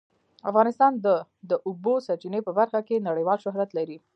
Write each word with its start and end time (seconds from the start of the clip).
افغانستان 0.49 0.93
د 1.05 1.07
د 1.49 1.51
اوبو 1.67 1.93
سرچینې 2.07 2.39
په 2.43 2.51
برخه 2.59 2.79
کې 2.87 3.05
نړیوال 3.09 3.37
شهرت 3.45 3.69
لري. 3.77 3.97